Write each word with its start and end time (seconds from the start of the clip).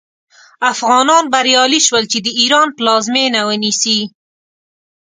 افغانان 0.73 1.23
بریالي 1.33 1.79
شول 1.87 2.03
چې 2.11 2.19
د 2.25 2.27
ایران 2.39 2.67
پلازمینه 2.77 3.41
ونیسي. 3.49 3.99